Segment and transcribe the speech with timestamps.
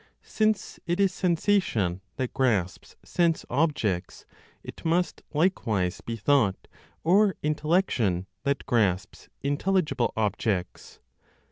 [0.23, 4.25] Since it is sensation that grasps sense objects,
[4.63, 6.67] it must likewise be thought,
[7.03, 10.99] or intellection, that grasps intelligible objects.